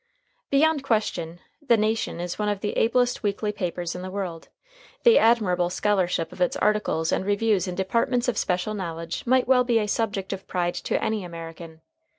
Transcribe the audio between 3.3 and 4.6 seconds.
papers in the world;